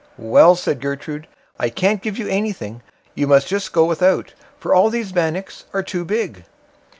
"Well", 0.17 0.55
said 0.55 0.81
Gertrude, 0.81 1.27
"I 1.59 1.69
can't 1.69 2.01
give 2.01 2.17
you 2.17 2.27
anything; 2.27 2.81
you 3.13 3.27
must 3.27 3.47
just 3.47 3.71
go 3.71 3.85
without, 3.85 4.33
for 4.57 4.73
all 4.73 4.89
these 4.89 5.11
bannocks 5.11 5.65
are 5.73 5.83
too 5.83 6.03
big." 6.05 6.43